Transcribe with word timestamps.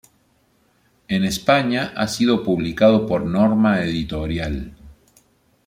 En 1.07 1.23
España 1.25 1.93
ha 1.95 2.07
sido 2.07 2.43
publicado 2.43 3.05
por 3.05 3.23
Norma 3.23 3.83
Editorial. 3.83 4.75